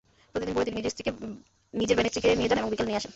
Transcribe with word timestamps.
প্রতিদিন 0.35 0.53
ভোরে 0.55 0.67
তিনি 0.67 0.77
নিজের 1.73 1.95
ভ্যানে 1.97 2.09
স্ত্রীকে 2.11 2.29
দিয়ে 2.31 2.49
যান 2.49 2.59
এবং 2.59 2.69
বিকেলে 2.71 2.87
নিতে 2.87 2.99
আসেন। 2.99 3.09